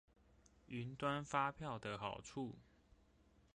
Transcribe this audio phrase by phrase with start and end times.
[0.67, 2.57] 雲端發票的好處